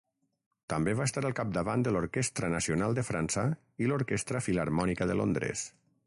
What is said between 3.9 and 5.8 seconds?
l'Orquestra Filharmònica de Londres.